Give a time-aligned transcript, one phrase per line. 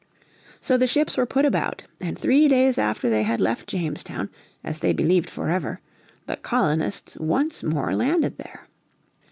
[0.61, 4.31] So the ships were put about, and three days after they had left Jamestown,
[4.63, 5.79] as they believed forever,
[6.25, 8.65] the colonists once more landed there.